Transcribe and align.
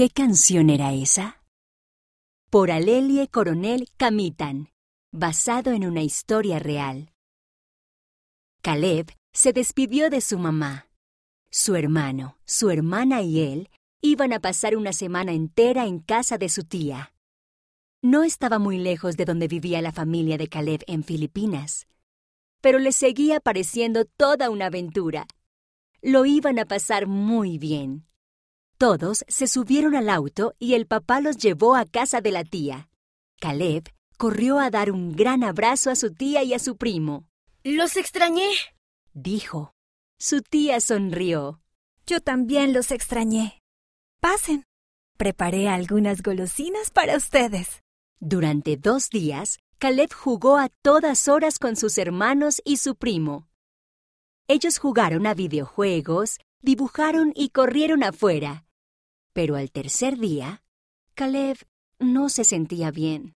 ¿Qué 0.00 0.08
canción 0.08 0.70
era 0.70 0.94
esa? 0.94 1.42
Por 2.48 2.70
Alelie 2.70 3.28
Coronel 3.28 3.86
Camitan, 3.98 4.70
basado 5.12 5.72
en 5.72 5.84
una 5.84 6.00
historia 6.00 6.58
real. 6.58 7.12
Caleb 8.62 9.12
se 9.34 9.52
despidió 9.52 10.08
de 10.08 10.22
su 10.22 10.38
mamá. 10.38 10.88
Su 11.50 11.76
hermano, 11.76 12.38
su 12.46 12.70
hermana 12.70 13.20
y 13.20 13.40
él 13.40 13.68
iban 14.00 14.32
a 14.32 14.40
pasar 14.40 14.74
una 14.74 14.94
semana 14.94 15.32
entera 15.32 15.84
en 15.84 15.98
casa 15.98 16.38
de 16.38 16.48
su 16.48 16.64
tía. 16.64 17.12
No 18.00 18.22
estaba 18.22 18.58
muy 18.58 18.78
lejos 18.78 19.18
de 19.18 19.26
donde 19.26 19.48
vivía 19.48 19.82
la 19.82 19.92
familia 19.92 20.38
de 20.38 20.48
Caleb 20.48 20.82
en 20.86 21.04
Filipinas, 21.04 21.86
pero 22.62 22.78
le 22.78 22.92
seguía 22.92 23.38
pareciendo 23.38 24.06
toda 24.06 24.48
una 24.48 24.64
aventura. 24.64 25.26
Lo 26.00 26.24
iban 26.24 26.58
a 26.58 26.64
pasar 26.64 27.06
muy 27.06 27.58
bien. 27.58 28.06
Todos 28.80 29.26
se 29.28 29.46
subieron 29.46 29.94
al 29.94 30.08
auto 30.08 30.54
y 30.58 30.72
el 30.72 30.86
papá 30.86 31.20
los 31.20 31.36
llevó 31.36 31.76
a 31.76 31.84
casa 31.84 32.22
de 32.22 32.30
la 32.30 32.44
tía. 32.44 32.88
Caleb 33.38 33.92
corrió 34.16 34.58
a 34.58 34.70
dar 34.70 34.90
un 34.90 35.12
gran 35.12 35.44
abrazo 35.44 35.90
a 35.90 35.96
su 35.96 36.14
tía 36.14 36.42
y 36.44 36.54
a 36.54 36.58
su 36.58 36.78
primo. 36.78 37.28
Los 37.62 37.98
extrañé, 37.98 38.48
dijo. 39.12 39.74
Su 40.18 40.40
tía 40.40 40.80
sonrió. 40.80 41.60
Yo 42.06 42.20
también 42.20 42.72
los 42.72 42.90
extrañé. 42.90 43.60
Pasen. 44.18 44.64
Preparé 45.18 45.68
algunas 45.68 46.22
golosinas 46.22 46.90
para 46.90 47.18
ustedes. 47.18 47.82
Durante 48.18 48.78
dos 48.78 49.10
días, 49.10 49.58
Caleb 49.76 50.10
jugó 50.10 50.56
a 50.56 50.70
todas 50.80 51.28
horas 51.28 51.58
con 51.58 51.76
sus 51.76 51.98
hermanos 51.98 52.62
y 52.64 52.78
su 52.78 52.94
primo. 52.94 53.46
Ellos 54.48 54.78
jugaron 54.78 55.26
a 55.26 55.34
videojuegos, 55.34 56.38
dibujaron 56.62 57.34
y 57.36 57.50
corrieron 57.50 58.02
afuera. 58.02 58.64
Pero 59.40 59.56
al 59.56 59.70
tercer 59.70 60.18
día, 60.18 60.62
Caleb 61.14 61.56
no 61.98 62.28
se 62.28 62.44
sentía 62.44 62.90
bien. 62.90 63.36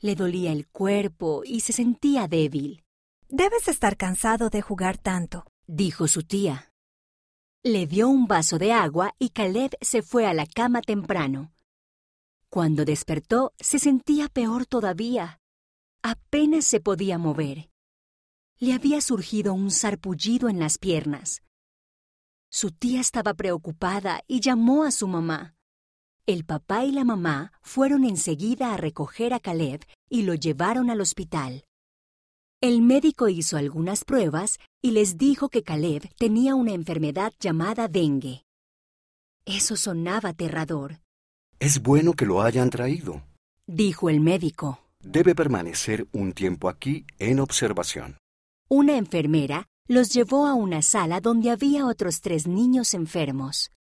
Le 0.00 0.14
dolía 0.14 0.52
el 0.52 0.68
cuerpo 0.68 1.44
y 1.46 1.60
se 1.60 1.72
sentía 1.72 2.28
débil. 2.28 2.84
Debes 3.30 3.68
estar 3.68 3.96
cansado 3.96 4.50
de 4.50 4.60
jugar 4.60 4.98
tanto, 4.98 5.46
dijo 5.66 6.08
su 6.08 6.24
tía. 6.24 6.74
Le 7.62 7.86
dio 7.86 8.06
un 8.10 8.26
vaso 8.26 8.58
de 8.58 8.74
agua 8.74 9.14
y 9.18 9.30
Caleb 9.30 9.78
se 9.80 10.02
fue 10.02 10.26
a 10.26 10.34
la 10.34 10.44
cama 10.44 10.82
temprano. 10.82 11.54
Cuando 12.50 12.84
despertó, 12.84 13.54
se 13.58 13.78
sentía 13.78 14.28
peor 14.28 14.66
todavía. 14.66 15.40
Apenas 16.02 16.66
se 16.66 16.80
podía 16.80 17.16
mover. 17.16 17.70
Le 18.58 18.74
había 18.74 19.00
surgido 19.00 19.54
un 19.54 19.70
sarpullido 19.70 20.50
en 20.50 20.58
las 20.58 20.76
piernas. 20.76 21.40
Su 22.50 22.70
tía 22.70 23.00
estaba 23.00 23.34
preocupada 23.34 24.22
y 24.26 24.40
llamó 24.40 24.84
a 24.84 24.90
su 24.90 25.06
mamá. 25.06 25.54
El 26.26 26.44
papá 26.44 26.84
y 26.84 26.92
la 26.92 27.04
mamá 27.04 27.52
fueron 27.62 28.04
enseguida 28.04 28.72
a 28.72 28.76
recoger 28.76 29.34
a 29.34 29.40
Caleb 29.40 29.82
y 30.08 30.22
lo 30.22 30.34
llevaron 30.34 30.90
al 30.90 31.00
hospital. 31.00 31.64
El 32.60 32.82
médico 32.82 33.28
hizo 33.28 33.56
algunas 33.56 34.04
pruebas 34.04 34.58
y 34.82 34.90
les 34.90 35.16
dijo 35.16 35.48
que 35.48 35.62
Caleb 35.62 36.08
tenía 36.16 36.54
una 36.54 36.72
enfermedad 36.72 37.32
llamada 37.38 37.86
dengue. 37.86 38.44
Eso 39.44 39.76
sonaba 39.76 40.30
aterrador. 40.30 41.00
Es 41.60 41.82
bueno 41.82 42.14
que 42.14 42.26
lo 42.26 42.42
hayan 42.42 42.70
traído, 42.70 43.22
dijo 43.66 44.10
el 44.10 44.20
médico. 44.20 44.80
Debe 45.00 45.34
permanecer 45.34 46.08
un 46.12 46.32
tiempo 46.32 46.68
aquí 46.68 47.06
en 47.18 47.40
observación. 47.40 48.18
Una 48.68 48.96
enfermera 48.96 49.68
los 49.88 50.10
llevó 50.10 50.46
a 50.46 50.52
una 50.52 50.82
sala 50.82 51.20
donde 51.20 51.50
había 51.50 51.86
otros 51.86 52.20
tres 52.20 52.46
niños 52.46 52.92
enfermos. 52.92 53.72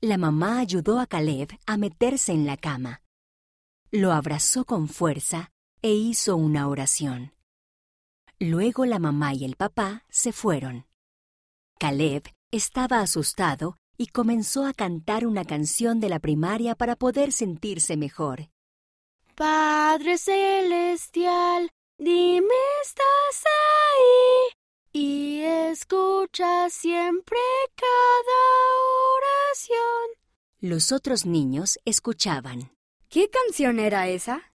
La 0.00 0.16
mamá 0.16 0.58
ayudó 0.58 0.98
a 0.98 1.06
Caleb 1.06 1.50
a 1.66 1.76
meterse 1.76 2.32
en 2.32 2.46
la 2.46 2.56
cama. 2.56 3.02
Lo 3.90 4.12
abrazó 4.12 4.64
con 4.64 4.88
fuerza 4.88 5.50
e 5.82 5.92
hizo 5.92 6.36
una 6.36 6.66
oración. 6.68 7.32
Luego 8.40 8.86
la 8.86 8.98
mamá 8.98 9.34
y 9.34 9.44
el 9.44 9.56
papá 9.56 10.04
se 10.08 10.32
fueron. 10.32 10.86
Caleb 11.78 12.22
estaba 12.50 13.00
asustado 13.00 13.76
y 13.98 14.06
comenzó 14.06 14.64
a 14.64 14.72
cantar 14.72 15.26
una 15.26 15.44
canción 15.44 16.00
de 16.00 16.08
la 16.08 16.20
primaria 16.20 16.74
para 16.74 16.96
poder 16.96 17.32
sentirse 17.32 17.96
mejor. 17.96 18.48
Padre 19.34 20.16
Celestial, 20.16 21.68
dime 21.98 22.46
y 22.46 23.34
escucha 25.78 26.68
siempre 26.70 27.38
cada 27.76 28.40
oración. 29.14 30.08
Los 30.60 30.90
otros 30.90 31.24
niños 31.24 31.78
escuchaban. 31.84 32.72
¿Qué 33.08 33.30
canción 33.30 33.78
era 33.78 34.08
esa? 34.08 34.52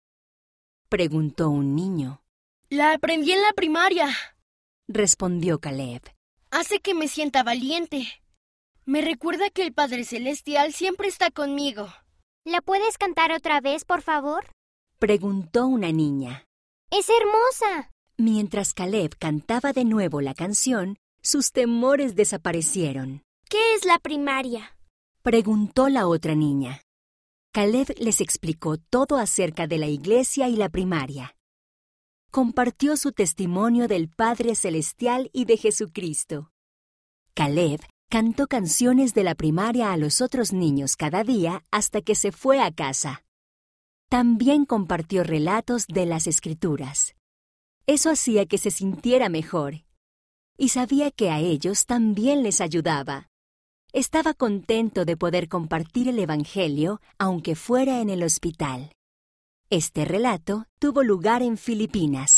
Preguntó 0.90 1.52
un 1.52 1.76
niño. 1.76 2.24
La 2.70 2.94
aprendí 2.94 3.34
en 3.34 3.42
la 3.44 3.54
primaria, 3.54 4.10
respondió 4.88 5.60
Caleb. 5.60 6.02
Hace 6.50 6.80
que 6.80 6.96
me 6.96 7.08
sienta 7.08 7.44
valiente. 7.44 8.08
Me 8.86 9.02
recuerda 9.02 9.52
que 9.52 9.62
el 9.62 9.74
Padre 9.74 10.06
Celestial 10.06 10.74
siempre 10.74 11.08
está 11.08 11.30
conmigo. 11.30 11.88
¿La 12.46 12.62
puedes 12.62 12.98
cantar 12.98 13.32
otra 13.32 13.62
vez, 13.62 13.86
por 13.86 14.02
favor? 14.02 14.48
preguntó 14.98 15.68
una 15.68 15.92
niña. 15.92 16.46
Es 16.90 17.10
hermosa. 17.10 17.92
Mientras 18.18 18.74
Caleb 18.74 19.16
cantaba 19.20 19.72
de 19.72 19.86
nuevo 19.86 20.20
la 20.22 20.34
canción, 20.34 20.98
sus 21.22 21.52
temores 21.52 22.16
desaparecieron. 22.16 23.24
¿Qué 23.50 23.76
es 23.76 23.86
la 23.86 24.00
primaria? 24.00 24.78
preguntó 25.22 25.90
la 25.90 26.08
otra 26.08 26.36
niña. 26.36 26.82
Caleb 27.54 27.96
les 28.00 28.22
explicó 28.22 28.78
todo 28.78 29.18
acerca 29.18 29.68
de 29.68 29.78
la 29.78 29.88
iglesia 29.88 30.48
y 30.50 30.56
la 30.56 30.70
primaria 30.70 31.36
compartió 32.32 32.96
su 32.96 33.12
testimonio 33.12 33.90
del 33.90 34.08
Padre 34.08 34.56
Celestial 34.56 35.30
y 35.34 35.44
de 35.44 35.58
Jesucristo. 35.58 36.50
Caleb 37.34 37.82
cantó 38.10 38.48
canciones 38.48 39.14
de 39.14 39.26
la 39.26 39.36
primaria 39.36 39.92
a 39.92 39.98
los 39.98 40.22
otros 40.22 40.54
niños 40.54 40.96
cada 40.96 41.26
día 41.26 41.66
hasta 41.72 42.02
que 42.02 42.16
se 42.16 42.32
fue 42.32 42.62
a 42.62 42.72
casa. 42.72 43.24
También 44.10 44.66
compartió 44.66 45.26
relatos 45.26 45.88
de 45.88 46.06
las 46.06 46.26
escrituras. 46.26 47.16
Eso 47.86 48.10
hacía 48.10 48.46
que 48.46 48.58
se 48.58 48.72
sintiera 48.72 49.28
mejor. 49.28 49.84
Y 50.64 50.70
sabía 50.70 51.10
que 51.10 51.32
a 51.32 51.40
ellos 51.40 51.88
también 51.88 52.44
les 52.44 52.62
ayudaba. 52.62 53.30
Estaba 53.94 54.36
contento 54.36 55.06
de 55.06 55.18
poder 55.18 55.50
compartir 55.50 56.08
el 56.08 56.20
Evangelio 56.20 57.02
aunque 57.18 57.56
fuera 57.56 58.00
en 58.00 58.12
el 58.12 58.22
hospital. 58.22 58.92
Este 59.72 60.06
relato 60.06 60.66
tuvo 60.78 61.02
lugar 61.02 61.42
en 61.42 61.58
Filipinas, 61.58 62.32